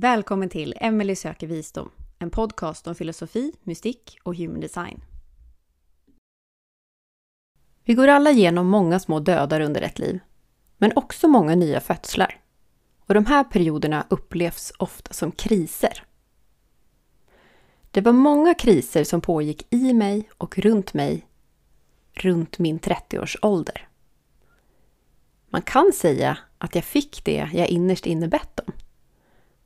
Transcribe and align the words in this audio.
Välkommen 0.00 0.48
till 0.48 0.74
Emily 0.80 1.16
söker 1.16 1.46
visdom, 1.46 1.90
en 2.18 2.30
podcast 2.30 2.86
om 2.86 2.94
filosofi, 2.94 3.52
mystik 3.62 4.18
och 4.22 4.36
human 4.36 4.60
design. 4.60 5.04
Vi 7.84 7.94
går 7.94 8.08
alla 8.08 8.30
igenom 8.30 8.66
många 8.66 8.98
små 8.98 9.20
dödar 9.20 9.60
under 9.60 9.82
ett 9.82 9.98
liv, 9.98 10.18
men 10.76 10.92
också 10.96 11.28
många 11.28 11.54
nya 11.54 11.80
födslar. 11.80 12.40
Och 12.98 13.14
de 13.14 13.26
här 13.26 13.44
perioderna 13.44 14.06
upplevs 14.10 14.72
ofta 14.78 15.12
som 15.12 15.32
kriser. 15.32 16.04
Det 17.90 18.00
var 18.00 18.12
många 18.12 18.54
kriser 18.54 19.04
som 19.04 19.20
pågick 19.20 19.66
i 19.70 19.94
mig 19.94 20.30
och 20.38 20.58
runt 20.58 20.94
mig 20.94 21.26
runt 22.12 22.58
min 22.58 22.80
30-årsålder. 22.80 23.88
Man 25.48 25.62
kan 25.62 25.92
säga 25.92 26.38
att 26.58 26.74
jag 26.74 26.84
fick 26.84 27.24
det 27.24 27.50
jag 27.52 27.68
innerst 27.68 28.06
inne 28.06 28.28
bett 28.28 28.60
om. 28.66 28.72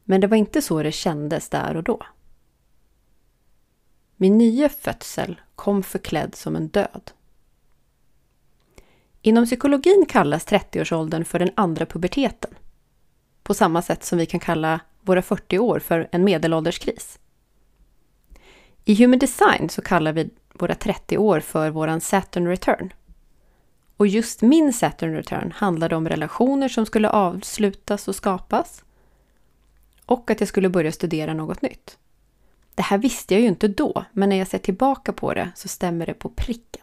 Men 0.04 0.20
det 0.20 0.26
var 0.26 0.36
inte 0.36 0.62
så 0.62 0.82
det 0.82 0.92
kändes 0.92 1.48
där 1.48 1.76
och 1.76 1.82
då. 1.82 2.02
Min 4.16 4.38
nya 4.38 4.68
födsel 4.68 5.40
kom 5.54 5.82
förklädd 5.82 6.34
som 6.34 6.56
en 6.56 6.68
död. 6.68 7.10
Inom 9.22 9.44
psykologin 9.44 10.06
kallas 10.08 10.46
30-årsåldern 10.46 11.24
för 11.24 11.38
den 11.38 11.50
andra 11.54 11.86
puberteten. 11.86 12.50
På 13.42 13.54
samma 13.54 13.82
sätt 13.82 14.04
som 14.04 14.18
vi 14.18 14.26
kan 14.26 14.40
kalla 14.40 14.80
våra 15.00 15.22
40 15.22 15.58
år 15.58 15.78
för 15.78 16.08
en 16.12 16.24
medelålderskris. 16.24 17.18
I 18.84 18.94
Human 18.94 19.18
Design 19.18 19.68
så 19.68 19.82
kallar 19.82 20.12
vi 20.12 20.30
våra 20.52 20.74
30 20.74 21.18
år 21.18 21.40
för 21.40 21.70
våran 21.70 22.00
Saturn 22.00 22.46
Return. 22.46 22.92
Och 23.96 24.06
just 24.06 24.42
min 24.42 24.72
Saturn 24.72 25.14
Return 25.14 25.52
handlade 25.56 25.96
om 25.96 26.08
relationer 26.08 26.68
som 26.68 26.86
skulle 26.86 27.08
avslutas 27.10 28.08
och 28.08 28.14
skapas 28.14 28.84
och 30.12 30.30
att 30.30 30.40
jag 30.40 30.48
skulle 30.48 30.68
börja 30.68 30.92
studera 30.92 31.34
något 31.34 31.62
nytt. 31.62 31.98
Det 32.74 32.82
här 32.82 32.98
visste 32.98 33.34
jag 33.34 33.40
ju 33.40 33.48
inte 33.48 33.68
då, 33.68 34.04
men 34.12 34.28
när 34.28 34.36
jag 34.36 34.48
ser 34.48 34.58
tillbaka 34.58 35.12
på 35.12 35.34
det 35.34 35.52
så 35.54 35.68
stämmer 35.68 36.06
det 36.06 36.14
på 36.14 36.28
pricken. 36.28 36.82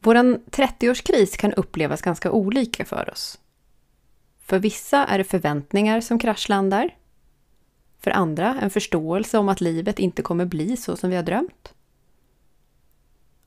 Vår 0.00 0.14
30-årskris 0.50 1.36
kan 1.36 1.52
upplevas 1.52 2.02
ganska 2.02 2.30
olika 2.30 2.84
för 2.84 3.10
oss. 3.10 3.38
För 4.38 4.58
vissa 4.58 5.04
är 5.06 5.18
det 5.18 5.24
förväntningar 5.24 6.00
som 6.00 6.18
kraschlandar. 6.18 6.96
För 7.98 8.10
andra 8.10 8.60
en 8.60 8.70
förståelse 8.70 9.38
om 9.38 9.48
att 9.48 9.60
livet 9.60 9.98
inte 9.98 10.22
kommer 10.22 10.44
bli 10.44 10.76
så 10.76 10.96
som 10.96 11.10
vi 11.10 11.16
har 11.16 11.22
drömt. 11.22 11.74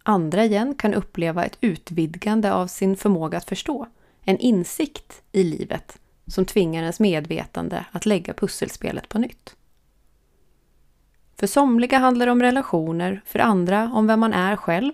Andra 0.04 0.46
igen 0.46 0.76
kan 0.76 0.94
uppleva 0.94 1.46
ett 1.46 1.58
utvidgande 1.62 2.54
av 2.54 2.68
sin 2.68 2.98
förmåga 2.98 3.38
att 3.38 3.50
förstå, 3.50 3.88
en 4.24 4.38
insikt 4.38 5.22
i 5.32 5.44
livet 5.44 6.00
som 6.28 6.46
tvingar 6.46 6.82
ens 6.82 7.00
medvetande 7.00 7.86
att 7.92 8.06
lägga 8.06 8.34
pusselspelet 8.34 9.10
på 9.10 9.20
nytt. 9.20 9.56
För 11.40 11.48
somliga 11.48 11.98
handlar 11.98 12.26
det 12.26 12.32
om 12.32 12.42
relationer, 12.42 13.22
för 13.26 13.40
andra 13.40 13.92
om 13.94 14.08
vem 14.08 14.20
man 14.20 14.34
är 14.34 14.56
själv, 14.56 14.94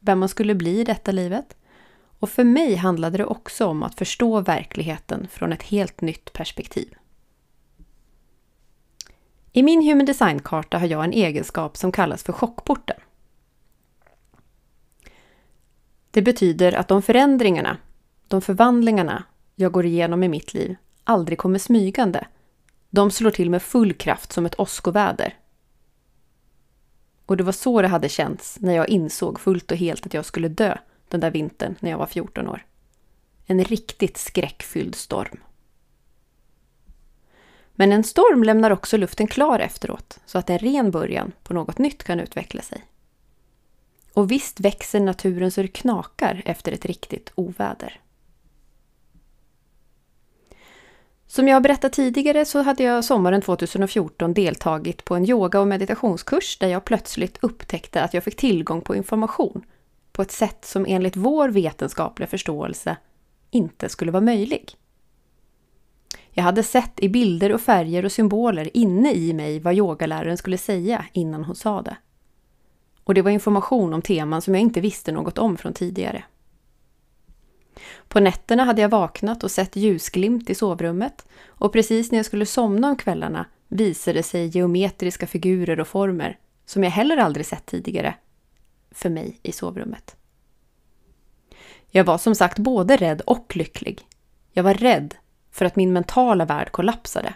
vem 0.00 0.18
man 0.18 0.28
skulle 0.28 0.54
bli 0.54 0.80
i 0.80 0.84
detta 0.84 1.12
livet. 1.12 1.56
Och 2.18 2.30
för 2.30 2.44
mig 2.44 2.74
handlade 2.74 3.18
det 3.18 3.24
också 3.24 3.66
om 3.66 3.82
att 3.82 3.94
förstå 3.94 4.40
verkligheten 4.40 5.28
från 5.30 5.52
ett 5.52 5.62
helt 5.62 6.00
nytt 6.00 6.32
perspektiv. 6.32 6.94
I 9.52 9.62
min 9.62 9.82
Human 9.82 10.06
Design-karta 10.06 10.78
har 10.78 10.86
jag 10.86 11.04
en 11.04 11.12
egenskap 11.12 11.76
som 11.76 11.92
kallas 11.92 12.22
för 12.22 12.32
chockporten. 12.32 12.96
Det 16.10 16.22
betyder 16.22 16.72
att 16.72 16.88
de 16.88 17.02
förändringarna, 17.02 17.76
de 18.28 18.42
förvandlingarna 18.42 19.24
jag 19.60 19.72
går 19.72 19.86
igenom 19.86 20.22
i 20.22 20.28
mitt 20.28 20.54
liv 20.54 20.76
aldrig 21.04 21.38
kommer 21.38 21.58
smygande. 21.58 22.26
De 22.90 23.10
slår 23.10 23.30
till 23.30 23.50
med 23.50 23.62
full 23.62 23.94
kraft 23.94 24.32
som 24.32 24.46
ett 24.46 24.60
åskoväder. 24.60 25.36
Och 27.26 27.36
det 27.36 27.44
var 27.44 27.52
så 27.52 27.82
det 27.82 27.88
hade 27.88 28.08
känts 28.08 28.60
när 28.60 28.74
jag 28.74 28.88
insåg 28.88 29.40
fullt 29.40 29.70
och 29.70 29.76
helt 29.76 30.06
att 30.06 30.14
jag 30.14 30.24
skulle 30.24 30.48
dö 30.48 30.76
den 31.08 31.20
där 31.20 31.30
vintern 31.30 31.74
när 31.80 31.90
jag 31.90 31.98
var 31.98 32.06
14 32.06 32.48
år. 32.48 32.66
En 33.46 33.64
riktigt 33.64 34.16
skräckfylld 34.16 34.94
storm. 34.94 35.40
Men 37.72 37.92
en 37.92 38.04
storm 38.04 38.44
lämnar 38.44 38.70
också 38.70 38.96
luften 38.96 39.26
klar 39.26 39.58
efteråt, 39.58 40.20
så 40.26 40.38
att 40.38 40.50
en 40.50 40.58
ren 40.58 40.90
början 40.90 41.32
på 41.42 41.54
något 41.54 41.78
nytt 41.78 42.04
kan 42.04 42.20
utveckla 42.20 42.62
sig. 42.62 42.84
Och 44.12 44.30
visst 44.30 44.60
växer 44.60 45.00
naturen 45.00 45.50
så 45.50 45.62
det 45.62 45.68
knakar 45.68 46.42
efter 46.44 46.72
ett 46.72 46.84
riktigt 46.84 47.32
oväder. 47.34 48.00
Som 51.30 51.48
jag 51.48 51.56
har 51.56 51.60
berättat 51.60 51.92
tidigare 51.92 52.44
så 52.44 52.62
hade 52.62 52.82
jag 52.82 53.04
sommaren 53.04 53.42
2014 53.42 54.34
deltagit 54.34 55.04
på 55.04 55.14
en 55.14 55.28
yoga 55.28 55.60
och 55.60 55.66
meditationskurs 55.66 56.58
där 56.58 56.68
jag 56.68 56.84
plötsligt 56.84 57.38
upptäckte 57.40 58.02
att 58.02 58.14
jag 58.14 58.24
fick 58.24 58.36
tillgång 58.36 58.80
på 58.80 58.96
information 58.96 59.64
på 60.12 60.22
ett 60.22 60.30
sätt 60.30 60.64
som 60.64 60.86
enligt 60.88 61.16
vår 61.16 61.48
vetenskapliga 61.48 62.26
förståelse 62.26 62.96
inte 63.50 63.88
skulle 63.88 64.12
vara 64.12 64.20
möjlig. 64.20 64.70
Jag 66.30 66.44
hade 66.44 66.62
sett 66.62 67.00
i 67.00 67.08
bilder 67.08 67.52
och 67.52 67.60
färger 67.60 68.04
och 68.04 68.12
symboler 68.12 68.76
inne 68.76 69.12
i 69.12 69.32
mig 69.32 69.60
vad 69.60 69.74
yogaläraren 69.74 70.36
skulle 70.36 70.58
säga 70.58 71.04
innan 71.12 71.44
hon 71.44 71.56
sa 71.56 71.82
det. 71.82 71.96
Och 73.04 73.14
det 73.14 73.22
var 73.22 73.30
information 73.30 73.94
om 73.94 74.02
teman 74.02 74.42
som 74.42 74.54
jag 74.54 74.62
inte 74.62 74.80
visste 74.80 75.12
något 75.12 75.38
om 75.38 75.56
från 75.56 75.72
tidigare. 75.72 76.24
På 78.08 78.20
nätterna 78.20 78.64
hade 78.64 78.82
jag 78.82 78.88
vaknat 78.88 79.44
och 79.44 79.50
sett 79.50 79.76
ljusglimt 79.76 80.50
i 80.50 80.54
sovrummet 80.54 81.26
och 81.48 81.72
precis 81.72 82.10
när 82.10 82.18
jag 82.18 82.26
skulle 82.26 82.46
somna 82.46 82.88
om 82.88 82.96
kvällarna 82.96 83.46
visade 83.68 84.22
sig 84.22 84.46
geometriska 84.46 85.26
figurer 85.26 85.80
och 85.80 85.88
former 85.88 86.38
som 86.66 86.84
jag 86.84 86.90
heller 86.90 87.16
aldrig 87.16 87.46
sett 87.46 87.66
tidigare 87.66 88.14
för 88.90 89.10
mig 89.10 89.38
i 89.42 89.52
sovrummet. 89.52 90.16
Jag 91.90 92.04
var 92.04 92.18
som 92.18 92.34
sagt 92.34 92.58
både 92.58 92.96
rädd 92.96 93.20
och 93.20 93.56
lycklig. 93.56 94.06
Jag 94.52 94.62
var 94.62 94.74
rädd 94.74 95.14
för 95.50 95.64
att 95.64 95.76
min 95.76 95.92
mentala 95.92 96.44
värld 96.44 96.72
kollapsade. 96.72 97.34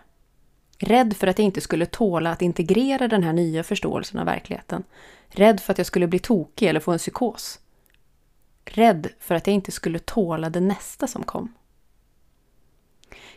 Rädd 0.78 1.16
för 1.16 1.26
att 1.26 1.38
jag 1.38 1.46
inte 1.46 1.60
skulle 1.60 1.86
tåla 1.86 2.30
att 2.30 2.42
integrera 2.42 3.08
den 3.08 3.22
här 3.22 3.32
nya 3.32 3.62
förståelsen 3.62 4.20
av 4.20 4.26
verkligheten. 4.26 4.84
Rädd 5.28 5.60
för 5.60 5.72
att 5.72 5.78
jag 5.78 5.86
skulle 5.86 6.06
bli 6.06 6.18
tokig 6.18 6.68
eller 6.68 6.80
få 6.80 6.92
en 6.92 6.98
psykos. 6.98 7.60
Rädd 8.64 9.08
för 9.18 9.34
att 9.34 9.46
jag 9.46 9.54
inte 9.54 9.72
skulle 9.72 9.98
tåla 9.98 10.50
det 10.50 10.60
nästa 10.60 11.06
som 11.06 11.24
kom. 11.24 11.54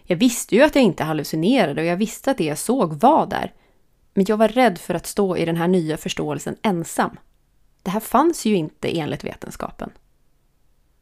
Jag 0.03 0.17
visste 0.17 0.55
ju 0.55 0.63
att 0.63 0.75
jag 0.75 0.83
inte 0.83 1.03
hallucinerade 1.03 1.81
och 1.81 1.87
jag 1.87 1.97
visste 1.97 2.31
att 2.31 2.37
det 2.37 2.45
jag 2.45 2.57
såg 2.57 2.93
var 2.93 3.25
där. 3.25 3.53
Men 4.13 4.25
jag 4.27 4.37
var 4.37 4.47
rädd 4.47 4.77
för 4.77 4.93
att 4.93 5.05
stå 5.05 5.37
i 5.37 5.45
den 5.45 5.55
här 5.55 5.67
nya 5.67 5.97
förståelsen 5.97 6.55
ensam. 6.61 7.19
Det 7.83 7.89
här 7.89 7.99
fanns 7.99 8.45
ju 8.45 8.55
inte 8.55 8.99
enligt 8.99 9.23
vetenskapen. 9.23 9.91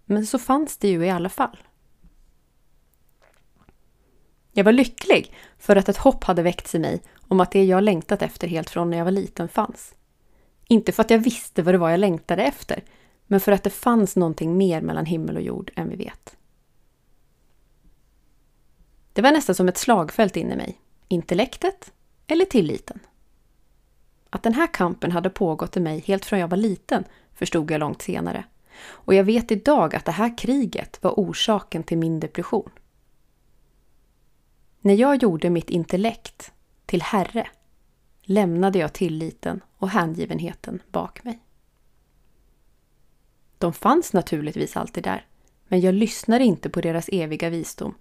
Men 0.06 0.26
så 0.26 0.40
fanns 0.40 0.78
det 0.78 0.88
ju 0.88 1.06
i 1.06 1.10
alla 1.10 1.30
fall. 1.30 1.58
Jag 4.52 4.64
var 4.64 4.72
lycklig 4.72 5.34
för 5.58 5.76
att 5.76 5.90
ett 5.90 5.98
hopp 5.98 6.24
hade 6.24 6.42
väckts 6.42 6.76
i 6.76 6.80
mig 6.80 7.02
om 7.28 7.40
att 7.40 7.52
det 7.52 7.64
jag 7.64 7.84
längtat 7.84 8.22
efter 8.22 8.48
helt 8.48 8.70
från 8.70 8.90
när 8.90 8.98
jag 8.98 9.06
var 9.06 9.12
liten 9.12 9.48
fanns. 9.48 9.96
Inte 10.68 10.92
för 10.92 11.02
att 11.02 11.10
jag 11.10 11.20
visste 11.20 11.62
vad 11.62 11.74
det 11.74 11.78
var 11.78 11.90
jag 11.90 12.00
längtade 12.00 12.44
efter, 12.44 12.84
men 13.28 13.40
för 13.40 13.52
att 13.52 13.64
det 13.64 13.70
fanns 13.70 14.16
någonting 14.16 14.58
mer 14.58 14.82
mellan 14.82 15.06
himmel 15.06 15.36
och 15.36 15.42
jord 15.42 15.72
än 15.76 15.90
vi 15.90 15.96
vet. 15.96 16.38
Det 19.14 19.22
var 19.22 19.32
nästan 19.32 19.56
som 19.56 19.68
ett 19.68 19.78
slagfält 19.78 20.38
in 20.38 20.52
i 20.52 20.56
mig. 20.56 20.80
Intellektet 21.08 21.94
eller 22.28 22.46
tilliten. 22.46 23.00
Att 24.30 24.44
den 24.44 24.54
här 24.54 24.74
kampen 24.74 25.12
hade 25.12 25.30
pågått 25.30 25.78
i 25.78 25.80
mig 25.80 26.00
helt 26.00 26.26
från 26.26 26.40
jag 26.40 26.48
var 26.48 26.58
liten 26.58 27.04
förstod 27.34 27.72
jag 27.72 27.80
långt 27.80 28.02
senare. 28.02 28.44
Och 28.88 29.14
jag 29.14 29.24
vet 29.24 29.52
idag 29.52 29.96
att 29.96 30.06
det 30.06 30.12
här 30.12 30.38
kriget 30.38 31.04
var 31.04 31.12
orsaken 31.12 31.84
till 31.84 31.98
min 31.98 32.20
depression. 32.20 32.70
När 34.82 34.94
jag 34.94 35.24
gjorde 35.24 35.50
mitt 35.50 35.70
intellekt 35.70 36.52
till 36.86 37.02
herre 37.02 37.48
lämnade 38.22 38.80
jag 38.80 38.94
tilliten 38.94 39.62
och 39.78 39.90
hängivenheten 39.90 40.82
bak 40.92 41.24
mig. 41.24 41.45
De 43.58 43.74
fanns 43.74 44.14
naturligtvis 44.14 44.78
alltid 44.78 45.04
där, 45.04 45.26
men 45.68 45.82
jag 45.82 45.94
lyssnade 45.94 46.44
inte 46.44 46.70
på 46.70 46.82
deras 46.82 47.10
eviga 47.12 47.50
visdom 47.50 47.96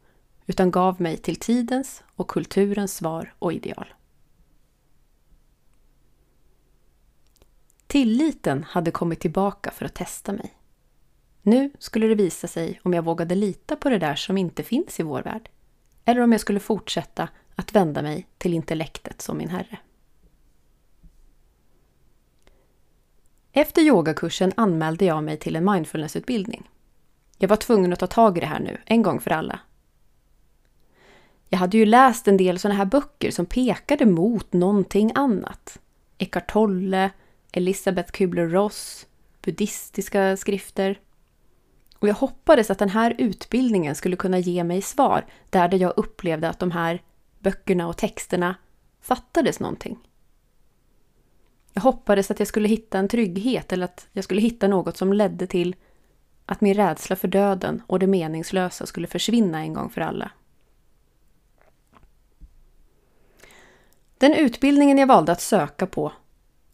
utan 0.46 0.70
gav 0.70 1.00
mig 1.00 1.16
till 1.16 1.36
tidens 1.36 2.02
och 2.16 2.28
kulturens 2.28 2.94
svar 2.94 3.34
och 3.38 3.52
ideal. 3.52 3.94
Tilliten 7.86 8.64
hade 8.64 8.90
kommit 8.90 9.20
tillbaka 9.20 9.70
för 9.70 9.84
att 9.84 9.94
testa 9.94 10.32
mig. 10.32 10.54
Nu 11.42 11.70
skulle 11.78 12.06
det 12.06 12.14
visa 12.14 12.46
sig 12.46 12.80
om 12.82 12.94
jag 12.94 13.04
vågade 13.04 13.34
lita 13.34 13.76
på 13.76 13.88
det 13.88 13.98
där 13.98 14.14
som 14.14 14.38
inte 14.38 14.62
finns 14.62 15.00
i 15.00 15.02
vår 15.02 15.22
värld, 15.22 15.48
eller 16.04 16.20
om 16.20 16.32
jag 16.32 16.40
skulle 16.40 16.60
fortsätta 16.60 17.28
att 17.54 17.72
vända 17.72 18.02
mig 18.02 18.26
till 18.38 18.54
intellektet 18.54 19.22
som 19.22 19.38
min 19.38 19.48
herre. 19.48 19.78
Efter 23.56 23.82
yogakursen 23.82 24.52
anmälde 24.56 25.04
jag 25.04 25.24
mig 25.24 25.36
till 25.36 25.56
en 25.56 25.64
mindfulnessutbildning. 25.64 26.70
Jag 27.38 27.48
var 27.48 27.56
tvungen 27.56 27.92
att 27.92 27.98
ta 27.98 28.06
tag 28.06 28.36
i 28.36 28.40
det 28.40 28.46
här 28.46 28.60
nu, 28.60 28.78
en 28.86 29.02
gång 29.02 29.20
för 29.20 29.30
alla. 29.30 29.60
Jag 31.48 31.58
hade 31.58 31.76
ju 31.76 31.86
läst 31.86 32.28
en 32.28 32.36
del 32.36 32.58
sådana 32.58 32.78
här 32.78 32.84
böcker 32.84 33.30
som 33.30 33.46
pekade 33.46 34.06
mot 34.06 34.52
någonting 34.52 35.12
annat. 35.14 35.78
Eckart 36.18 36.52
Tolle, 36.52 37.10
Elisabeth 37.52 38.12
Kübler-Ross, 38.12 39.06
buddhistiska 39.42 40.36
skrifter. 40.36 41.00
Och 41.98 42.08
jag 42.08 42.14
hoppades 42.14 42.70
att 42.70 42.78
den 42.78 42.90
här 42.90 43.14
utbildningen 43.18 43.94
skulle 43.94 44.16
kunna 44.16 44.38
ge 44.38 44.64
mig 44.64 44.82
svar 44.82 45.26
där 45.50 45.74
jag 45.74 45.92
upplevde 45.96 46.48
att 46.48 46.58
de 46.58 46.70
här 46.70 47.02
böckerna 47.38 47.88
och 47.88 47.96
texterna 47.96 48.54
fattades 49.00 49.60
någonting. 49.60 49.98
Jag 51.74 51.82
hoppades 51.82 52.30
att 52.30 52.38
jag 52.38 52.48
skulle 52.48 52.68
hitta 52.68 52.98
en 52.98 53.08
trygghet 53.08 53.72
eller 53.72 53.84
att 53.84 54.08
jag 54.12 54.24
skulle 54.24 54.40
hitta 54.40 54.68
något 54.68 54.96
som 54.96 55.12
ledde 55.12 55.46
till 55.46 55.76
att 56.46 56.60
min 56.60 56.74
rädsla 56.74 57.16
för 57.16 57.28
döden 57.28 57.82
och 57.86 57.98
det 57.98 58.06
meningslösa 58.06 58.86
skulle 58.86 59.06
försvinna 59.06 59.58
en 59.58 59.74
gång 59.74 59.90
för 59.90 60.00
alla. 60.00 60.30
Den 64.18 64.34
utbildningen 64.34 64.98
jag 64.98 65.06
valde 65.06 65.32
att 65.32 65.40
söka 65.40 65.86
på 65.86 66.12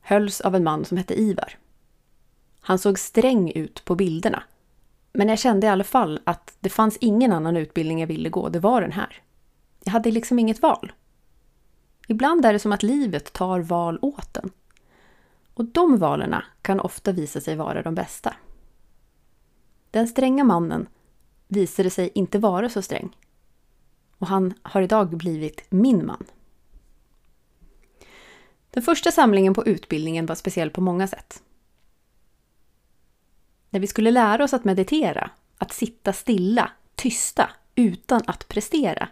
hölls 0.00 0.40
av 0.40 0.54
en 0.54 0.64
man 0.64 0.84
som 0.84 0.96
hette 0.96 1.20
Ivar. 1.20 1.58
Han 2.60 2.78
såg 2.78 2.98
sträng 2.98 3.50
ut 3.50 3.84
på 3.84 3.94
bilderna. 3.94 4.42
Men 5.12 5.28
jag 5.28 5.38
kände 5.38 5.66
i 5.66 5.70
alla 5.70 5.84
fall 5.84 6.20
att 6.24 6.56
det 6.60 6.68
fanns 6.68 6.96
ingen 7.00 7.32
annan 7.32 7.56
utbildning 7.56 8.00
jag 8.00 8.06
ville 8.06 8.28
gå, 8.28 8.48
det 8.48 8.58
var 8.58 8.80
den 8.80 8.92
här. 8.92 9.22
Jag 9.84 9.92
hade 9.92 10.10
liksom 10.10 10.38
inget 10.38 10.62
val. 10.62 10.92
Ibland 12.08 12.44
är 12.44 12.52
det 12.52 12.58
som 12.58 12.72
att 12.72 12.82
livet 12.82 13.32
tar 13.32 13.60
val 13.60 13.98
åt 14.02 14.36
en. 14.36 14.50
Och 15.60 15.66
de 15.66 15.96
valen 15.96 16.34
kan 16.62 16.80
ofta 16.80 17.12
visa 17.12 17.40
sig 17.40 17.56
vara 17.56 17.82
de 17.82 17.94
bästa. 17.94 18.36
Den 19.90 20.08
stränga 20.08 20.44
mannen 20.44 20.88
visade 21.48 21.90
sig 21.90 22.10
inte 22.14 22.38
vara 22.38 22.68
så 22.68 22.82
sträng. 22.82 23.16
Och 24.18 24.26
han 24.26 24.54
har 24.62 24.82
idag 24.82 25.16
blivit 25.16 25.64
min 25.70 26.06
man. 26.06 26.24
Den 28.70 28.82
första 28.82 29.10
samlingen 29.10 29.54
på 29.54 29.66
utbildningen 29.66 30.26
var 30.26 30.34
speciell 30.34 30.70
på 30.70 30.80
många 30.80 31.06
sätt. 31.06 31.42
När 33.70 33.80
vi 33.80 33.86
skulle 33.86 34.10
lära 34.10 34.44
oss 34.44 34.54
att 34.54 34.64
meditera, 34.64 35.30
att 35.58 35.72
sitta 35.72 36.12
stilla, 36.12 36.70
tysta, 36.94 37.50
utan 37.74 38.20
att 38.26 38.48
prestera, 38.48 39.08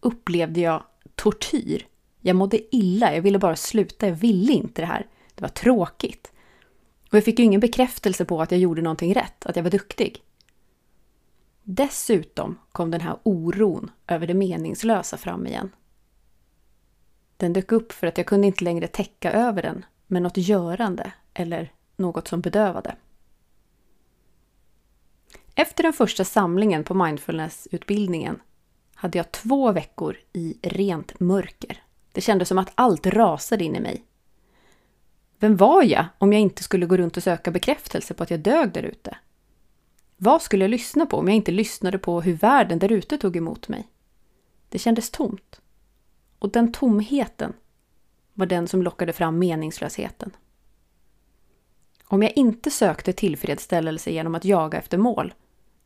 upplevde 0.00 0.60
jag 0.60 0.82
tortyr. 1.14 1.86
Jag 2.20 2.36
mådde 2.36 2.76
illa, 2.76 3.14
jag 3.14 3.22
ville 3.22 3.38
bara 3.38 3.56
sluta, 3.56 4.06
jag 4.08 4.14
ville 4.14 4.52
inte 4.52 4.82
det 4.82 4.86
här. 4.86 5.06
Det 5.38 5.42
var 5.42 5.48
tråkigt. 5.48 6.32
Och 7.10 7.14
jag 7.14 7.24
fick 7.24 7.38
ju 7.38 7.44
ingen 7.44 7.60
bekräftelse 7.60 8.24
på 8.24 8.42
att 8.42 8.50
jag 8.50 8.60
gjorde 8.60 8.82
någonting 8.82 9.14
rätt, 9.14 9.46
att 9.46 9.56
jag 9.56 9.62
var 9.62 9.70
duktig. 9.70 10.22
Dessutom 11.62 12.58
kom 12.72 12.90
den 12.90 13.00
här 13.00 13.18
oron 13.22 13.90
över 14.06 14.26
det 14.26 14.34
meningslösa 14.34 15.16
fram 15.16 15.46
igen. 15.46 15.70
Den 17.36 17.52
dök 17.52 17.72
upp 17.72 17.92
för 17.92 18.06
att 18.06 18.18
jag 18.18 18.26
kunde 18.26 18.46
inte 18.46 18.64
längre 18.64 18.86
täcka 18.86 19.32
över 19.32 19.62
den 19.62 19.84
med 20.06 20.22
något 20.22 20.36
görande 20.36 21.12
eller 21.34 21.72
något 21.96 22.28
som 22.28 22.40
bedövade. 22.40 22.96
Efter 25.54 25.82
den 25.82 25.92
första 25.92 26.24
samlingen 26.24 26.84
på 26.84 26.94
mindfulnessutbildningen 26.94 28.40
hade 28.94 29.18
jag 29.18 29.32
två 29.32 29.72
veckor 29.72 30.16
i 30.32 30.58
rent 30.62 31.20
mörker. 31.20 31.82
Det 32.12 32.20
kändes 32.20 32.48
som 32.48 32.58
att 32.58 32.72
allt 32.74 33.06
rasade 33.06 33.64
in 33.64 33.76
i 33.76 33.80
mig. 33.80 34.04
Vem 35.38 35.56
var 35.56 35.82
jag 35.82 36.06
om 36.18 36.32
jag 36.32 36.42
inte 36.42 36.62
skulle 36.62 36.86
gå 36.86 36.96
runt 36.96 37.16
och 37.16 37.22
söka 37.22 37.50
bekräftelse 37.50 38.14
på 38.14 38.22
att 38.22 38.30
jag 38.30 38.40
dög 38.40 38.72
där 38.72 38.82
ute? 38.82 39.16
Vad 40.16 40.42
skulle 40.42 40.64
jag 40.64 40.70
lyssna 40.70 41.06
på 41.06 41.16
om 41.16 41.28
jag 41.28 41.36
inte 41.36 41.52
lyssnade 41.52 41.98
på 41.98 42.20
hur 42.20 42.34
världen 42.34 42.78
där 42.78 42.92
ute 42.92 43.18
tog 43.18 43.36
emot 43.36 43.68
mig? 43.68 43.88
Det 44.68 44.78
kändes 44.78 45.10
tomt. 45.10 45.60
Och 46.38 46.50
den 46.50 46.72
tomheten 46.72 47.52
var 48.34 48.46
den 48.46 48.68
som 48.68 48.82
lockade 48.82 49.12
fram 49.12 49.38
meningslösheten. 49.38 50.30
Om 52.04 52.22
jag 52.22 52.32
inte 52.36 52.70
sökte 52.70 53.12
tillfredsställelse 53.12 54.10
genom 54.10 54.34
att 54.34 54.44
jaga 54.44 54.78
efter 54.78 54.98
mål, 54.98 55.34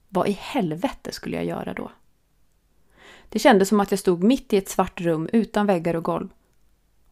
vad 0.08 0.28
i 0.28 0.32
helvete 0.40 1.12
skulle 1.12 1.36
jag 1.36 1.44
göra 1.44 1.74
då? 1.74 1.90
Det 3.28 3.38
kändes 3.38 3.68
som 3.68 3.80
att 3.80 3.90
jag 3.90 4.00
stod 4.00 4.22
mitt 4.22 4.52
i 4.52 4.56
ett 4.56 4.68
svart 4.68 5.00
rum 5.00 5.28
utan 5.32 5.66
väggar 5.66 5.96
och 5.96 6.04
golv. 6.04 6.28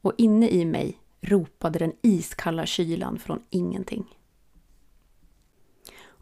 Och 0.00 0.12
inne 0.16 0.48
i 0.48 0.64
mig 0.64 0.98
ropade 1.20 1.78
den 1.78 1.92
iskalla 2.02 2.66
kylan 2.66 3.18
från 3.18 3.42
ingenting. 3.50 4.04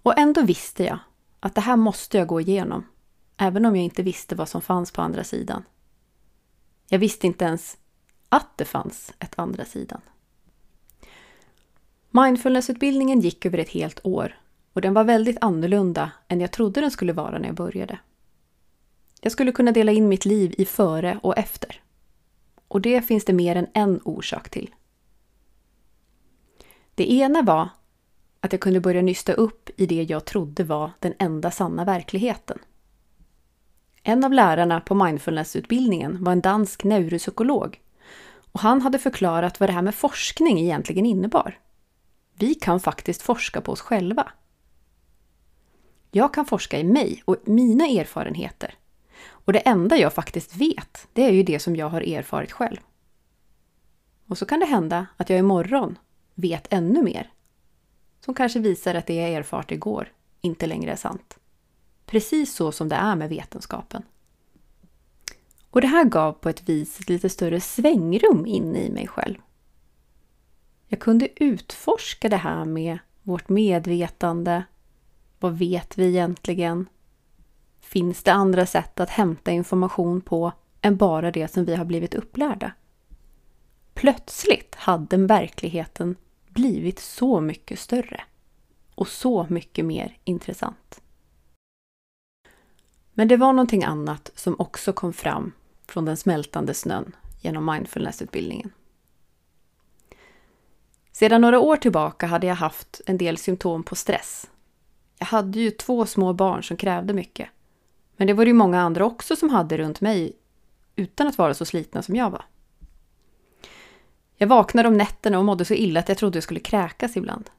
Och 0.02 0.18
ändå 0.18 0.42
visste 0.42 0.84
jag 0.84 0.98
att 1.40 1.54
det 1.54 1.60
här 1.60 1.76
måste 1.76 2.18
jag 2.18 2.28
gå 2.28 2.40
igenom, 2.40 2.86
även 3.36 3.66
om 3.66 3.76
jag 3.76 3.84
inte 3.84 4.02
visste 4.02 4.34
vad 4.34 4.48
som 4.48 4.62
fanns 4.62 4.92
på 4.92 5.02
andra 5.02 5.24
sidan. 5.24 5.62
Jag 6.88 6.98
visste 6.98 7.26
inte 7.26 7.44
ens 7.44 7.78
att 8.28 8.58
det 8.58 8.64
fanns 8.64 9.12
ett 9.18 9.38
andra 9.38 9.64
sidan. 9.64 10.00
Mindfulnessutbildningen 12.10 13.20
gick 13.20 13.46
över 13.46 13.58
ett 13.58 13.68
helt 13.68 14.00
år 14.04 14.38
och 14.72 14.80
den 14.80 14.94
var 14.94 15.04
väldigt 15.04 15.38
annorlunda 15.40 16.10
än 16.28 16.40
jag 16.40 16.50
trodde 16.50 16.80
den 16.80 16.90
skulle 16.90 17.12
vara 17.12 17.38
när 17.38 17.46
jag 17.46 17.54
började. 17.54 17.98
Jag 19.20 19.32
skulle 19.32 19.52
kunna 19.52 19.72
dela 19.72 19.92
in 19.92 20.08
mitt 20.08 20.24
liv 20.24 20.54
i 20.58 20.64
före 20.64 21.18
och 21.22 21.38
efter. 21.38 21.82
Och 22.68 22.80
det 22.80 23.02
finns 23.02 23.24
det 23.24 23.32
mer 23.32 23.56
än 23.56 23.66
en 23.74 24.00
orsak 24.04 24.48
till. 24.48 24.74
Det 26.98 27.12
ena 27.12 27.42
var 27.42 27.68
att 28.40 28.52
jag 28.52 28.60
kunde 28.60 28.80
börja 28.80 29.02
nysta 29.02 29.32
upp 29.32 29.70
i 29.76 29.86
det 29.86 30.02
jag 30.02 30.24
trodde 30.24 30.64
var 30.64 30.90
den 30.98 31.14
enda 31.18 31.50
sanna 31.50 31.84
verkligheten. 31.84 32.58
En 34.02 34.24
av 34.24 34.32
lärarna 34.32 34.80
på 34.80 34.94
mindfulnessutbildningen 34.94 36.24
var 36.24 36.32
en 36.32 36.40
dansk 36.40 36.84
neuropsykolog 36.84 37.80
och 38.52 38.60
han 38.60 38.82
hade 38.82 38.98
förklarat 38.98 39.60
vad 39.60 39.68
det 39.68 39.72
här 39.72 39.82
med 39.82 39.94
forskning 39.94 40.60
egentligen 40.60 41.06
innebar. 41.06 41.58
Vi 42.34 42.54
kan 42.54 42.80
faktiskt 42.80 43.22
forska 43.22 43.60
på 43.60 43.72
oss 43.72 43.80
själva. 43.80 44.32
Jag 46.10 46.34
kan 46.34 46.46
forska 46.46 46.78
i 46.78 46.84
mig 46.84 47.22
och 47.24 47.36
mina 47.44 47.86
erfarenheter. 47.86 48.74
Och 49.28 49.52
det 49.52 49.58
enda 49.58 49.96
jag 49.96 50.14
faktiskt 50.14 50.56
vet, 50.56 51.08
det 51.12 51.22
är 51.22 51.32
ju 51.32 51.42
det 51.42 51.58
som 51.58 51.76
jag 51.76 51.88
har 51.88 52.00
erfarit 52.00 52.52
själv. 52.52 52.78
Och 54.28 54.38
så 54.38 54.46
kan 54.46 54.60
det 54.60 54.66
hända 54.66 55.06
att 55.16 55.30
jag 55.30 55.38
imorgon 55.38 55.98
vet 56.38 56.72
ännu 56.72 57.02
mer. 57.02 57.32
Som 58.20 58.34
kanske 58.34 58.58
visar 58.58 58.94
att 58.94 59.06
det 59.06 59.14
jag 59.14 59.30
erfart 59.32 59.70
igår 59.70 60.12
inte 60.40 60.66
längre 60.66 60.92
är 60.92 60.96
sant. 60.96 61.38
Precis 62.06 62.54
så 62.54 62.72
som 62.72 62.88
det 62.88 62.96
är 62.96 63.16
med 63.16 63.28
vetenskapen. 63.28 64.02
Och 65.70 65.80
det 65.80 65.86
här 65.86 66.04
gav 66.04 66.32
på 66.32 66.48
ett 66.48 66.68
vis 66.68 67.00
ett 67.00 67.08
lite 67.08 67.28
större 67.28 67.60
svängrum 67.60 68.46
in 68.46 68.76
i 68.76 68.90
mig 68.90 69.06
själv. 69.06 69.38
Jag 70.86 71.00
kunde 71.00 71.44
utforska 71.44 72.28
det 72.28 72.36
här 72.36 72.64
med 72.64 72.98
vårt 73.22 73.48
medvetande. 73.48 74.64
Vad 75.40 75.58
vet 75.58 75.98
vi 75.98 76.08
egentligen? 76.08 76.88
Finns 77.80 78.22
det 78.22 78.32
andra 78.32 78.66
sätt 78.66 79.00
att 79.00 79.10
hämta 79.10 79.50
information 79.50 80.20
på 80.20 80.52
än 80.80 80.96
bara 80.96 81.30
det 81.30 81.48
som 81.48 81.64
vi 81.64 81.74
har 81.74 81.84
blivit 81.84 82.14
upplärda? 82.14 82.72
Plötsligt 83.94 84.74
hade 84.74 85.16
verkligheten 85.16 86.16
blivit 86.58 86.98
så 86.98 87.40
mycket 87.40 87.78
större 87.78 88.20
och 88.94 89.08
så 89.08 89.46
mycket 89.50 89.84
mer 89.84 90.16
intressant. 90.24 91.00
Men 93.12 93.28
det 93.28 93.36
var 93.36 93.52
någonting 93.52 93.84
annat 93.84 94.30
som 94.34 94.56
också 94.58 94.92
kom 94.92 95.12
fram 95.12 95.52
från 95.86 96.04
den 96.04 96.16
smältande 96.16 96.74
snön 96.74 97.16
genom 97.40 97.66
mindfulnessutbildningen. 97.66 98.70
Sedan 101.12 101.40
några 101.40 101.60
år 101.60 101.76
tillbaka 101.76 102.26
hade 102.26 102.46
jag 102.46 102.54
haft 102.54 103.00
en 103.06 103.18
del 103.18 103.36
symptom 103.36 103.82
på 103.82 103.94
stress. 103.94 104.50
Jag 105.18 105.26
hade 105.26 105.60
ju 105.60 105.70
två 105.70 106.06
små 106.06 106.32
barn 106.32 106.62
som 106.62 106.76
krävde 106.76 107.12
mycket. 107.12 107.48
Men 108.16 108.26
det 108.26 108.32
var 108.32 108.44
det 108.44 108.48
ju 108.48 108.54
många 108.54 108.80
andra 108.80 109.04
också 109.04 109.36
som 109.36 109.50
hade 109.50 109.78
runt 109.78 110.00
mig 110.00 110.32
utan 110.96 111.26
att 111.26 111.38
vara 111.38 111.54
så 111.54 111.64
slitna 111.64 112.02
som 112.02 112.16
jag 112.16 112.30
var. 112.30 112.44
Jag 114.40 114.48
vaknade 114.48 114.88
om 114.88 114.96
nätterna 114.96 115.38
och 115.38 115.44
mådde 115.44 115.64
så 115.64 115.74
illa 115.74 116.00
att 116.00 116.08
jag 116.08 116.18
trodde 116.18 116.36
jag 116.36 116.42
skulle 116.42 116.60
kräkas 116.60 117.16
ibland. 117.16 117.50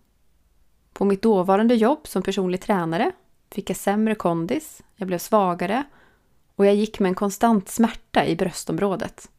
På 0.93 1.05
mitt 1.05 1.21
dåvarande 1.21 1.75
jobb 1.75 2.07
som 2.07 2.21
personlig 2.21 2.61
tränare 2.61 3.11
fick 3.51 3.69
jag 3.69 3.77
sämre 3.77 4.15
kondis, 4.15 4.81
jag 4.95 5.07
blev 5.07 5.17
svagare 5.17 5.83
och 6.55 6.65
jag 6.65 6.75
gick 6.75 6.99
med 6.99 7.09
en 7.09 7.15
konstant 7.15 7.69
smärta 7.69 8.25
i 8.25 8.35
bröstområdet. 8.35 9.29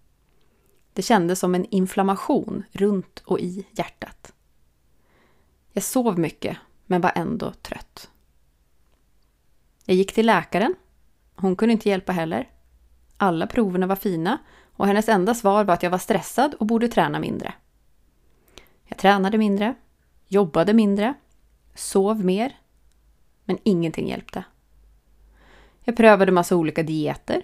Det 0.92 1.02
kändes 1.02 1.38
som 1.38 1.54
en 1.54 1.64
inflammation 1.64 2.62
runt 2.72 3.22
och 3.24 3.40
i 3.40 3.66
hjärtat. 3.70 4.32
Jag 5.72 5.82
sov 5.82 6.18
mycket, 6.18 6.56
men 6.86 7.00
var 7.00 7.12
ändå 7.14 7.52
trött. 7.52 8.10
Jag 9.84 9.96
gick 9.96 10.12
till 10.12 10.26
läkaren. 10.26 10.74
Hon 11.34 11.56
kunde 11.56 11.72
inte 11.72 11.88
hjälpa 11.88 12.12
heller. 12.12 12.48
Alla 13.16 13.46
proverna 13.46 13.86
var 13.86 13.96
fina 13.96 14.38
och 14.80 14.86
hennes 14.86 15.08
enda 15.08 15.34
svar 15.34 15.64
var 15.64 15.74
att 15.74 15.82
jag 15.82 15.90
var 15.90 15.98
stressad 15.98 16.54
och 16.54 16.66
borde 16.66 16.88
träna 16.88 17.18
mindre. 17.18 17.54
Jag 18.84 18.98
tränade 18.98 19.38
mindre, 19.38 19.74
jobbade 20.26 20.72
mindre, 20.72 21.14
sov 21.74 22.24
mer, 22.24 22.56
men 23.44 23.58
ingenting 23.62 24.08
hjälpte. 24.08 24.44
Jag 25.84 25.96
prövade 25.96 26.32
massa 26.32 26.56
olika 26.56 26.82
dieter. 26.82 27.42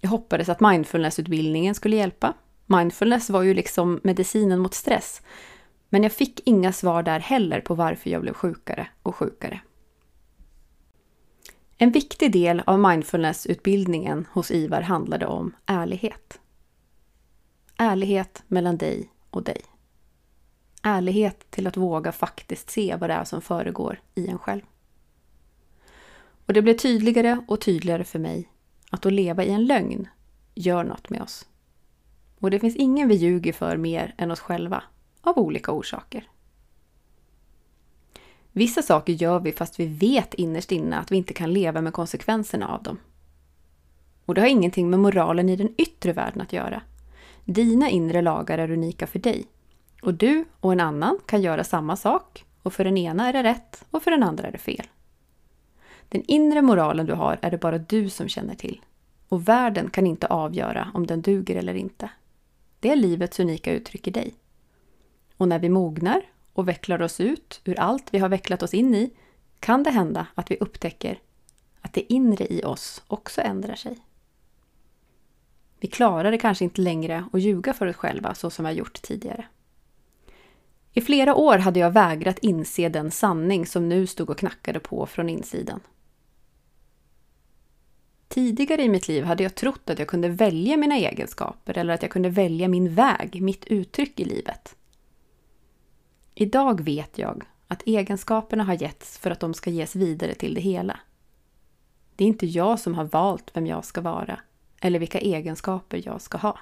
Jag 0.00 0.10
hoppades 0.10 0.48
att 0.48 0.60
mindfulnessutbildningen 0.60 1.74
skulle 1.74 1.96
hjälpa. 1.96 2.34
Mindfulness 2.66 3.30
var 3.30 3.42
ju 3.42 3.54
liksom 3.54 4.00
medicinen 4.02 4.58
mot 4.58 4.74
stress. 4.74 5.22
Men 5.88 6.02
jag 6.02 6.12
fick 6.12 6.40
inga 6.44 6.72
svar 6.72 7.02
där 7.02 7.20
heller 7.20 7.60
på 7.60 7.74
varför 7.74 8.10
jag 8.10 8.22
blev 8.22 8.34
sjukare 8.34 8.86
och 9.02 9.16
sjukare. 9.16 9.60
En 11.76 11.90
viktig 11.90 12.32
del 12.32 12.62
av 12.66 12.78
mindfulnessutbildningen 12.78 14.26
hos 14.32 14.50
Ivar 14.50 14.80
handlade 14.80 15.26
om 15.26 15.54
ärlighet. 15.66 16.38
Ärlighet 17.82 18.42
mellan 18.48 18.76
dig 18.76 19.10
och 19.30 19.42
dig. 19.42 19.60
Ärlighet 20.82 21.50
till 21.50 21.66
att 21.66 21.76
våga 21.76 22.12
faktiskt 22.12 22.70
se 22.70 22.96
vad 22.96 23.10
det 23.10 23.14
är 23.14 23.24
som 23.24 23.42
föregår 23.42 24.00
i 24.14 24.28
en 24.28 24.38
själv. 24.38 24.62
Och 26.46 26.52
det 26.52 26.62
blev 26.62 26.76
tydligare 26.76 27.44
och 27.48 27.60
tydligare 27.60 28.04
för 28.04 28.18
mig 28.18 28.48
att 28.90 29.06
att 29.06 29.12
leva 29.12 29.44
i 29.44 29.50
en 29.50 29.66
lögn 29.66 30.08
gör 30.54 30.84
något 30.84 31.10
med 31.10 31.22
oss. 31.22 31.48
Och 32.38 32.50
det 32.50 32.60
finns 32.60 32.76
ingen 32.76 33.08
vi 33.08 33.14
ljuger 33.14 33.52
för 33.52 33.76
mer 33.76 34.14
än 34.18 34.30
oss 34.30 34.40
själva, 34.40 34.82
av 35.20 35.38
olika 35.38 35.72
orsaker. 35.72 36.28
Vissa 38.52 38.82
saker 38.82 39.12
gör 39.12 39.40
vi 39.40 39.52
fast 39.52 39.80
vi 39.80 39.86
vet 39.86 40.34
innerst 40.34 40.72
inne 40.72 40.98
att 40.98 41.12
vi 41.12 41.16
inte 41.16 41.34
kan 41.34 41.52
leva 41.52 41.80
med 41.80 41.92
konsekvenserna 41.92 42.68
av 42.68 42.82
dem. 42.82 42.98
Och 44.24 44.34
det 44.34 44.40
har 44.40 44.48
ingenting 44.48 44.90
med 44.90 45.00
moralen 45.00 45.48
i 45.48 45.56
den 45.56 45.74
yttre 45.78 46.12
världen 46.12 46.40
att 46.40 46.52
göra. 46.52 46.82
Dina 47.44 47.90
inre 47.90 48.22
lagar 48.22 48.58
är 48.58 48.70
unika 48.70 49.06
för 49.06 49.18
dig. 49.18 49.46
Och 50.02 50.14
du 50.14 50.44
och 50.60 50.72
en 50.72 50.80
annan 50.80 51.18
kan 51.26 51.42
göra 51.42 51.64
samma 51.64 51.96
sak 51.96 52.44
och 52.62 52.72
för 52.72 52.84
den 52.84 52.96
ena 52.96 53.28
är 53.28 53.32
det 53.32 53.42
rätt 53.42 53.84
och 53.90 54.02
för 54.02 54.10
den 54.10 54.22
andra 54.22 54.48
är 54.48 54.52
det 54.52 54.58
fel. 54.58 54.86
Den 56.08 56.22
inre 56.26 56.62
moralen 56.62 57.06
du 57.06 57.12
har 57.12 57.38
är 57.42 57.50
det 57.50 57.58
bara 57.58 57.78
du 57.78 58.10
som 58.10 58.28
känner 58.28 58.54
till. 58.54 58.80
Och 59.28 59.48
världen 59.48 59.90
kan 59.90 60.06
inte 60.06 60.26
avgöra 60.26 60.90
om 60.94 61.06
den 61.06 61.22
duger 61.22 61.56
eller 61.56 61.74
inte. 61.74 62.10
Det 62.80 62.90
är 62.90 62.96
livets 62.96 63.40
unika 63.40 63.72
uttryck 63.72 64.06
i 64.06 64.10
dig. 64.10 64.34
Och 65.36 65.48
när 65.48 65.58
vi 65.58 65.68
mognar 65.68 66.22
och 66.52 66.68
vecklar 66.68 67.02
oss 67.02 67.20
ut 67.20 67.60
ur 67.64 67.80
allt 67.80 68.14
vi 68.14 68.18
har 68.18 68.28
vecklat 68.28 68.62
oss 68.62 68.74
in 68.74 68.94
i 68.94 69.10
kan 69.60 69.82
det 69.82 69.90
hända 69.90 70.26
att 70.34 70.50
vi 70.50 70.56
upptäcker 70.60 71.18
att 71.80 71.92
det 71.92 72.12
inre 72.12 72.46
i 72.52 72.64
oss 72.64 73.02
också 73.06 73.40
ändrar 73.40 73.74
sig. 73.74 73.98
Vi 75.82 75.88
klarar 75.88 76.30
det 76.30 76.38
kanske 76.38 76.64
inte 76.64 76.80
längre 76.80 77.24
att 77.32 77.40
ljuga 77.40 77.72
för 77.74 77.86
oss 77.86 77.96
själva 77.96 78.34
så 78.34 78.50
som 78.50 78.64
vi 78.64 78.68
har 78.68 78.76
gjort 78.76 79.02
tidigare. 79.02 79.44
I 80.92 81.00
flera 81.00 81.34
år 81.34 81.58
hade 81.58 81.80
jag 81.80 81.90
vägrat 81.90 82.38
inse 82.38 82.88
den 82.88 83.10
sanning 83.10 83.66
som 83.66 83.88
nu 83.88 84.06
stod 84.06 84.30
och 84.30 84.38
knackade 84.38 84.80
på 84.80 85.06
från 85.06 85.28
insidan. 85.28 85.80
Tidigare 88.28 88.82
i 88.82 88.88
mitt 88.88 89.08
liv 89.08 89.24
hade 89.24 89.42
jag 89.42 89.54
trott 89.54 89.90
att 89.90 89.98
jag 89.98 90.08
kunde 90.08 90.28
välja 90.28 90.76
mina 90.76 90.94
egenskaper 90.94 91.78
eller 91.78 91.94
att 91.94 92.02
jag 92.02 92.10
kunde 92.10 92.28
välja 92.28 92.68
min 92.68 92.94
väg, 92.94 93.42
mitt 93.42 93.64
uttryck 93.64 94.20
i 94.20 94.24
livet. 94.24 94.76
Idag 96.34 96.80
vet 96.80 97.18
jag 97.18 97.44
att 97.68 97.82
egenskaperna 97.86 98.64
har 98.64 98.74
getts 98.74 99.18
för 99.18 99.30
att 99.30 99.40
de 99.40 99.54
ska 99.54 99.70
ges 99.70 99.96
vidare 99.96 100.34
till 100.34 100.54
det 100.54 100.60
hela. 100.60 101.00
Det 102.16 102.24
är 102.24 102.28
inte 102.28 102.46
jag 102.46 102.80
som 102.80 102.94
har 102.94 103.04
valt 103.04 103.50
vem 103.54 103.66
jag 103.66 103.84
ska 103.84 104.00
vara 104.00 104.40
eller 104.84 104.98
vilka 104.98 105.18
egenskaper 105.18 106.02
jag 106.04 106.20
ska 106.20 106.38
ha. 106.38 106.58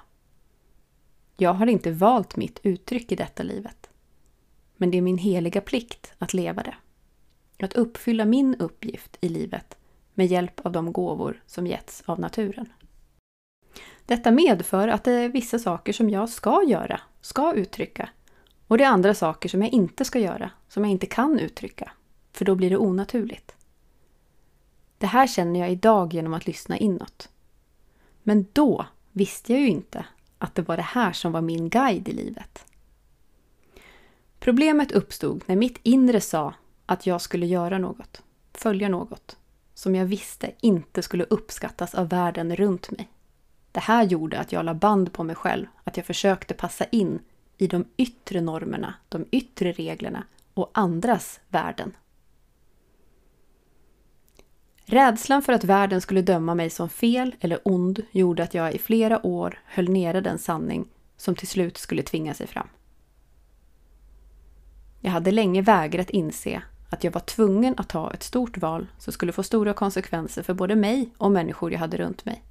Jag 1.37 1.53
har 1.53 1.67
inte 1.67 1.91
valt 1.91 2.35
mitt 2.35 2.59
uttryck 2.63 3.11
i 3.11 3.15
detta 3.15 3.43
livet. 3.43 3.89
Men 4.77 4.91
det 4.91 4.97
är 4.97 5.01
min 5.01 5.17
heliga 5.17 5.61
plikt 5.61 6.13
att 6.17 6.33
leva 6.33 6.63
det. 6.63 6.75
Att 7.65 7.73
uppfylla 7.73 8.25
min 8.25 8.55
uppgift 8.55 9.17
i 9.21 9.29
livet 9.29 9.77
med 10.13 10.27
hjälp 10.27 10.65
av 10.65 10.71
de 10.71 10.93
gåvor 10.93 11.43
som 11.45 11.67
getts 11.67 12.03
av 12.05 12.19
naturen. 12.19 12.73
Detta 14.05 14.31
medför 14.31 14.87
att 14.87 15.03
det 15.03 15.11
är 15.11 15.29
vissa 15.29 15.59
saker 15.59 15.93
som 15.93 16.09
jag 16.09 16.29
ska 16.29 16.63
göra, 16.67 17.01
ska 17.21 17.53
uttrycka. 17.53 18.09
Och 18.67 18.77
det 18.77 18.83
är 18.83 18.89
andra 18.89 19.13
saker 19.13 19.49
som 19.49 19.61
jag 19.61 19.73
inte 19.73 20.05
ska 20.05 20.19
göra, 20.19 20.51
som 20.67 20.83
jag 20.83 20.91
inte 20.91 21.05
kan 21.05 21.39
uttrycka. 21.39 21.91
För 22.31 22.45
då 22.45 22.55
blir 22.55 22.69
det 22.69 22.77
onaturligt. 22.77 23.55
Det 24.97 25.07
här 25.07 25.27
känner 25.27 25.59
jag 25.59 25.71
idag 25.71 26.13
genom 26.13 26.33
att 26.33 26.47
lyssna 26.47 26.77
inåt. 26.77 27.29
Men 28.23 28.45
då 28.53 28.85
visste 29.11 29.53
jag 29.53 29.61
ju 29.61 29.67
inte 29.67 30.05
att 30.37 30.55
det 30.55 30.61
var 30.61 30.77
det 30.77 30.83
här 30.83 31.13
som 31.13 31.31
var 31.31 31.41
min 31.41 31.69
guide 31.69 32.09
i 32.09 32.11
livet. 32.11 32.65
Problemet 34.39 34.91
uppstod 34.91 35.43
när 35.45 35.55
mitt 35.55 35.79
inre 35.83 36.21
sa 36.21 36.53
att 36.85 37.05
jag 37.05 37.21
skulle 37.21 37.45
göra 37.45 37.77
något, 37.77 38.21
följa 38.53 38.89
något, 38.89 39.37
som 39.73 39.95
jag 39.95 40.05
visste 40.05 40.51
inte 40.61 41.01
skulle 41.01 41.23
uppskattas 41.23 41.95
av 41.95 42.09
världen 42.09 42.55
runt 42.55 42.91
mig. 42.91 43.09
Det 43.71 43.79
här 43.79 44.03
gjorde 44.03 44.39
att 44.39 44.51
jag 44.51 44.65
la 44.65 44.73
band 44.73 45.13
på 45.13 45.23
mig 45.23 45.35
själv, 45.35 45.65
att 45.83 45.97
jag 45.97 46.05
försökte 46.05 46.53
passa 46.53 46.85
in 46.85 47.19
i 47.57 47.67
de 47.67 47.85
yttre 47.97 48.41
normerna, 48.41 48.93
de 49.09 49.25
yttre 49.31 49.71
reglerna 49.71 50.23
och 50.53 50.71
andras 50.73 51.39
värden. 51.49 51.93
Rädslan 54.91 55.41
för 55.41 55.53
att 55.53 55.63
världen 55.63 56.01
skulle 56.01 56.21
döma 56.21 56.55
mig 56.55 56.69
som 56.69 56.89
fel 56.89 57.35
eller 57.39 57.59
ond 57.63 58.01
gjorde 58.11 58.43
att 58.43 58.53
jag 58.53 58.73
i 58.73 58.79
flera 58.79 59.25
år 59.25 59.59
höll 59.65 59.89
nere 59.89 60.21
den 60.21 60.39
sanning 60.39 60.87
som 61.17 61.35
till 61.35 61.47
slut 61.47 61.77
skulle 61.77 62.03
tvinga 62.03 62.33
sig 62.33 62.47
fram. 62.47 62.67
Jag 64.99 65.11
hade 65.11 65.31
länge 65.31 65.61
vägrat 65.61 66.09
inse 66.09 66.61
att 66.89 67.03
jag 67.03 67.11
var 67.11 67.21
tvungen 67.21 67.73
att 67.77 67.89
ta 67.89 68.13
ett 68.13 68.23
stort 68.23 68.57
val 68.57 68.87
som 68.97 69.13
skulle 69.13 69.31
få 69.31 69.43
stora 69.43 69.73
konsekvenser 69.73 70.43
för 70.43 70.53
både 70.53 70.75
mig 70.75 71.09
och 71.17 71.31
människor 71.31 71.71
jag 71.71 71.79
hade 71.79 71.97
runt 71.97 72.25
mig. 72.25 72.43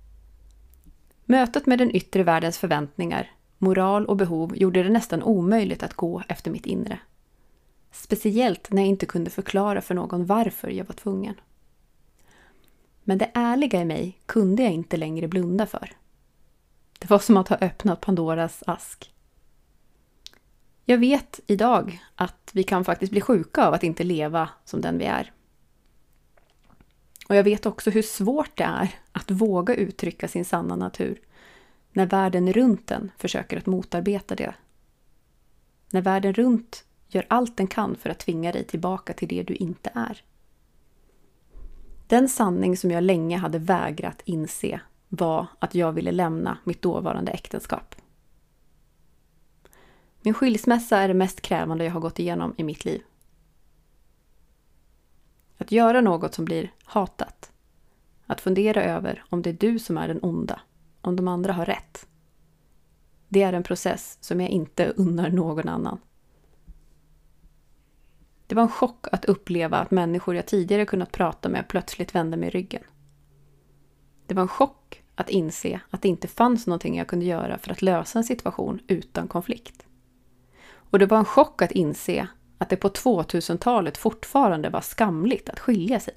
Mötet 1.24 1.66
med 1.66 1.78
den 1.78 1.96
yttre 1.96 2.22
världens 2.22 2.58
förväntningar, 2.58 3.30
moral 3.58 4.06
och 4.06 4.16
behov 4.16 4.56
gjorde 4.56 4.82
det 4.82 4.90
nästan 4.90 5.22
omöjligt 5.22 5.82
att 5.82 5.94
gå 5.94 6.22
efter 6.28 6.50
mitt 6.50 6.66
inre. 6.66 6.98
Speciellt 7.92 8.70
när 8.70 8.82
jag 8.82 8.88
inte 8.88 9.06
kunde 9.06 9.30
förklara 9.30 9.80
för 9.80 9.94
någon 9.94 10.26
varför 10.26 10.68
jag 10.68 10.84
var 10.84 10.94
tvungen. 10.94 11.34
Men 13.04 13.18
det 13.18 13.30
ärliga 13.34 13.80
i 13.80 13.84
mig 13.84 14.20
kunde 14.26 14.62
jag 14.62 14.72
inte 14.72 14.96
längre 14.96 15.28
blunda 15.28 15.66
för. 15.66 15.92
Det 16.98 17.10
var 17.10 17.18
som 17.18 17.36
att 17.36 17.48
ha 17.48 17.56
öppnat 17.56 18.00
Pandoras 18.00 18.62
ask. 18.66 19.14
Jag 20.84 20.98
vet 20.98 21.40
idag 21.46 22.00
att 22.14 22.50
vi 22.52 22.62
kan 22.62 22.84
faktiskt 22.84 23.12
bli 23.12 23.20
sjuka 23.20 23.66
av 23.66 23.74
att 23.74 23.82
inte 23.82 24.04
leva 24.04 24.48
som 24.64 24.80
den 24.80 24.98
vi 24.98 25.04
är. 25.04 25.32
Och 27.28 27.36
jag 27.36 27.44
vet 27.44 27.66
också 27.66 27.90
hur 27.90 28.02
svårt 28.02 28.56
det 28.56 28.64
är 28.64 28.94
att 29.12 29.30
våga 29.30 29.74
uttrycka 29.74 30.28
sin 30.28 30.44
sanna 30.44 30.76
natur 30.76 31.20
när 31.92 32.06
världen 32.06 32.52
runt 32.52 32.90
en 32.90 33.10
försöker 33.18 33.56
att 33.56 33.66
motarbeta 33.66 34.34
det. 34.34 34.54
När 35.90 36.00
världen 36.00 36.34
runt 36.34 36.84
gör 37.08 37.26
allt 37.28 37.56
den 37.56 37.66
kan 37.66 37.96
för 37.96 38.10
att 38.10 38.18
tvinga 38.18 38.52
dig 38.52 38.64
tillbaka 38.64 39.12
till 39.12 39.28
det 39.28 39.42
du 39.42 39.54
inte 39.54 39.90
är. 39.94 40.22
Den 42.10 42.28
sanning 42.28 42.76
som 42.76 42.90
jag 42.90 43.04
länge 43.04 43.36
hade 43.36 43.58
vägrat 43.58 44.22
inse 44.24 44.80
var 45.08 45.46
att 45.58 45.74
jag 45.74 45.92
ville 45.92 46.12
lämna 46.12 46.58
mitt 46.64 46.82
dåvarande 46.82 47.32
äktenskap. 47.32 47.94
Min 50.22 50.34
skilsmässa 50.34 50.98
är 50.98 51.08
det 51.08 51.14
mest 51.14 51.40
krävande 51.40 51.84
jag 51.84 51.92
har 51.92 52.00
gått 52.00 52.18
igenom 52.18 52.54
i 52.56 52.64
mitt 52.64 52.84
liv. 52.84 53.02
Att 55.58 55.72
göra 55.72 56.00
något 56.00 56.34
som 56.34 56.44
blir 56.44 56.72
hatat. 56.84 57.52
Att 58.26 58.40
fundera 58.40 58.82
över 58.82 59.24
om 59.28 59.42
det 59.42 59.50
är 59.50 59.54
du 59.54 59.78
som 59.78 59.98
är 59.98 60.08
den 60.08 60.20
onda, 60.22 60.60
om 61.00 61.16
de 61.16 61.28
andra 61.28 61.52
har 61.52 61.66
rätt. 61.66 62.06
Det 63.28 63.42
är 63.42 63.52
en 63.52 63.62
process 63.62 64.18
som 64.20 64.40
jag 64.40 64.50
inte 64.50 64.86
unnar 64.86 65.30
någon 65.30 65.68
annan. 65.68 65.98
Det 68.50 68.56
var 68.56 68.62
en 68.62 68.68
chock 68.68 69.06
att 69.12 69.24
uppleva 69.24 69.78
att 69.78 69.90
människor 69.90 70.36
jag 70.36 70.46
tidigare 70.46 70.86
kunnat 70.86 71.12
prata 71.12 71.48
med 71.48 71.68
plötsligt 71.68 72.14
vände 72.14 72.36
mig 72.36 72.50
ryggen. 72.50 72.82
Det 74.26 74.34
var 74.34 74.42
en 74.42 74.48
chock 74.48 75.02
att 75.14 75.30
inse 75.30 75.80
att 75.90 76.02
det 76.02 76.08
inte 76.08 76.28
fanns 76.28 76.66
någonting 76.66 76.96
jag 76.98 77.06
kunde 77.08 77.24
göra 77.24 77.58
för 77.58 77.70
att 77.72 77.82
lösa 77.82 78.18
en 78.18 78.24
situation 78.24 78.80
utan 78.86 79.28
konflikt. 79.28 79.86
Och 80.72 80.98
det 80.98 81.06
var 81.06 81.18
en 81.18 81.24
chock 81.24 81.62
att 81.62 81.72
inse 81.72 82.28
att 82.58 82.68
det 82.68 82.76
på 82.76 82.88
2000-talet 82.88 83.98
fortfarande 83.98 84.70
var 84.70 84.80
skamligt 84.80 85.48
att 85.48 85.60
skilja 85.60 86.00
sig. 86.00 86.14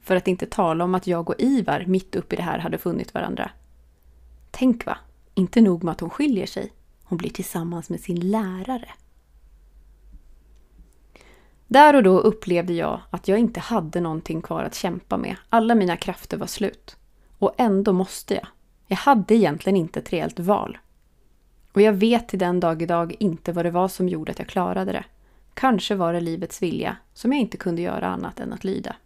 För 0.00 0.16
att 0.16 0.28
inte 0.28 0.46
tala 0.46 0.84
om 0.84 0.94
att 0.94 1.06
jag 1.06 1.30
och 1.30 1.36
Ivar 1.40 1.84
mitt 1.86 2.14
uppe 2.16 2.34
i 2.34 2.36
det 2.36 2.42
här 2.42 2.58
hade 2.58 2.78
funnit 2.78 3.14
varandra. 3.14 3.50
Tänk 4.50 4.86
va, 4.86 4.98
inte 5.34 5.60
nog 5.60 5.84
med 5.84 5.92
att 5.92 6.00
hon 6.00 6.10
skiljer 6.10 6.46
sig, 6.46 6.72
hon 7.04 7.18
blir 7.18 7.30
tillsammans 7.30 7.90
med 7.90 8.00
sin 8.00 8.30
lärare. 8.30 8.88
Där 11.72 11.96
och 11.96 12.02
då 12.02 12.18
upplevde 12.18 12.72
jag 12.72 13.00
att 13.10 13.28
jag 13.28 13.38
inte 13.38 13.60
hade 13.60 14.00
någonting 14.00 14.42
kvar 14.42 14.64
att 14.64 14.74
kämpa 14.74 15.16
med. 15.16 15.36
Alla 15.48 15.74
mina 15.74 15.96
krafter 15.96 16.36
var 16.36 16.46
slut. 16.46 16.96
Och 17.38 17.54
ändå 17.58 17.92
måste 17.92 18.34
jag. 18.34 18.46
Jag 18.86 18.96
hade 18.96 19.34
egentligen 19.34 19.76
inte 19.76 20.00
ett 20.00 20.12
reellt 20.12 20.38
val. 20.38 20.78
Och 21.72 21.80
jag 21.80 21.92
vet 21.92 22.28
till 22.28 22.38
den 22.38 22.60
dag 22.60 22.82
idag 22.82 23.16
inte 23.18 23.52
vad 23.52 23.64
det 23.64 23.70
var 23.70 23.88
som 23.88 24.08
gjorde 24.08 24.32
att 24.32 24.38
jag 24.38 24.48
klarade 24.48 24.92
det. 24.92 25.04
Kanske 25.54 25.94
var 25.94 26.12
det 26.12 26.20
livets 26.20 26.62
vilja 26.62 26.96
som 27.14 27.32
jag 27.32 27.40
inte 27.40 27.56
kunde 27.56 27.82
göra 27.82 28.06
annat 28.06 28.40
än 28.40 28.52
att 28.52 28.64
lyda. 28.64 28.96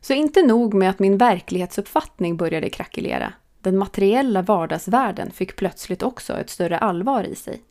Så 0.00 0.12
inte 0.12 0.42
nog 0.42 0.74
med 0.74 0.90
att 0.90 0.98
min 0.98 1.18
verklighetsuppfattning 1.18 2.36
började 2.36 2.70
krackelera. 2.70 3.32
Den 3.60 3.78
materiella 3.78 4.42
vardagsvärlden 4.42 5.30
fick 5.30 5.56
plötsligt 5.56 6.02
också 6.02 6.32
ett 6.32 6.50
större 6.50 6.78
allvar 6.78 7.24
i 7.24 7.34
sig. 7.34 7.62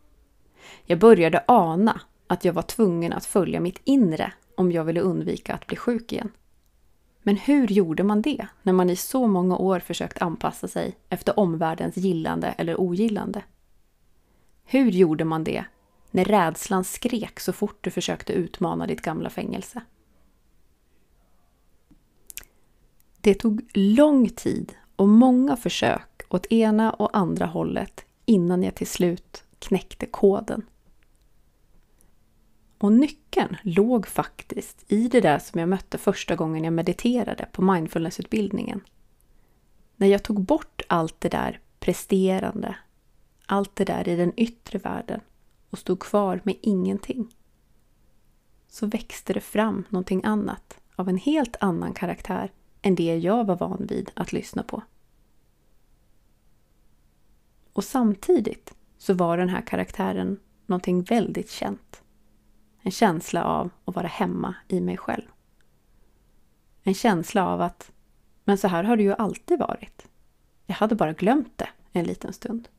Jag 0.85 0.99
började 0.99 1.43
ana 1.47 2.01
att 2.33 2.45
jag 2.45 2.53
var 2.53 2.61
tvungen 2.61 3.13
att 3.13 3.25
följa 3.25 3.59
mitt 3.59 3.81
inre 3.83 4.33
om 4.55 4.71
jag 4.71 4.83
ville 4.83 5.01
undvika 5.01 5.53
att 5.53 5.67
bli 5.67 5.77
sjuk 5.77 6.13
igen. 6.13 6.31
Men 7.23 7.37
hur 7.37 7.67
gjorde 7.67 8.03
man 8.03 8.21
det 8.21 8.47
när 8.63 8.73
man 8.73 8.89
i 8.89 8.95
så 8.95 9.27
många 9.27 9.57
år 9.57 9.79
försökt 9.79 10.21
anpassa 10.21 10.67
sig 10.67 10.95
efter 11.09 11.39
omvärldens 11.39 11.97
gillande 11.97 12.47
eller 12.47 12.79
ogillande? 12.81 13.43
Hur 14.63 14.91
gjorde 14.91 15.25
man 15.25 15.43
det 15.43 15.65
när 16.11 16.25
rädslan 16.25 16.83
skrek 16.83 17.39
så 17.39 17.53
fort 17.53 17.77
du 17.81 17.91
försökte 17.91 18.33
utmana 18.33 18.87
ditt 18.87 19.01
gamla 19.01 19.29
fängelse? 19.29 19.81
Det 23.21 23.33
tog 23.33 23.61
lång 23.73 24.29
tid 24.29 24.73
och 24.95 25.09
många 25.09 25.55
försök 25.55 26.21
åt 26.29 26.45
ena 26.45 26.91
och 26.91 27.17
andra 27.17 27.45
hållet 27.45 28.05
innan 28.25 28.63
jag 28.63 28.75
till 28.75 28.87
slut 28.87 29.43
knäckte 29.59 30.05
koden. 30.05 30.65
Och 32.83 32.91
nyckeln 32.91 33.57
låg 33.61 34.07
faktiskt 34.07 34.85
i 34.87 35.07
det 35.07 35.21
där 35.21 35.39
som 35.39 35.59
jag 35.59 35.69
mötte 35.69 35.97
första 35.97 36.35
gången 36.35 36.63
jag 36.63 36.73
mediterade 36.73 37.45
på 37.51 37.61
mindfulnessutbildningen. 37.61 38.81
När 39.95 40.07
jag 40.07 40.23
tog 40.23 40.41
bort 40.41 40.81
allt 40.87 41.21
det 41.21 41.29
där 41.29 41.59
presterande, 41.79 42.75
allt 43.45 43.75
det 43.75 43.85
där 43.85 44.07
i 44.07 44.15
den 44.15 44.33
yttre 44.37 44.79
världen 44.79 45.19
och 45.69 45.79
stod 45.79 45.99
kvar 45.99 46.41
med 46.43 46.55
ingenting. 46.61 47.35
Så 48.67 48.85
växte 48.85 49.33
det 49.33 49.41
fram 49.41 49.83
någonting 49.89 50.21
annat 50.23 50.77
av 50.95 51.09
en 51.09 51.17
helt 51.17 51.55
annan 51.59 51.93
karaktär 51.93 52.51
än 52.81 52.95
det 52.95 53.17
jag 53.17 53.45
var 53.45 53.55
van 53.55 53.87
vid 53.89 54.11
att 54.13 54.33
lyssna 54.33 54.63
på. 54.63 54.83
Och 57.73 57.83
samtidigt 57.83 58.73
så 58.97 59.13
var 59.13 59.37
den 59.37 59.49
här 59.49 59.61
karaktären 59.61 60.39
någonting 60.65 61.01
väldigt 61.01 61.49
känt. 61.49 62.02
En 62.83 62.91
känsla 62.91 63.43
av 63.43 63.69
att 63.85 63.95
vara 63.95 64.07
hemma 64.07 64.55
i 64.67 64.81
mig 64.81 64.97
själv. 64.97 65.25
En 66.83 66.93
känsla 66.93 67.47
av 67.47 67.61
att, 67.61 67.91
men 68.43 68.57
så 68.57 68.67
här 68.67 68.83
har 68.83 68.97
det 68.97 69.03
ju 69.03 69.13
alltid 69.13 69.59
varit. 69.59 70.07
Jag 70.65 70.75
hade 70.75 70.95
bara 70.95 71.13
glömt 71.13 71.57
det 71.57 71.69
en 71.91 72.05
liten 72.05 72.33
stund. 72.33 72.69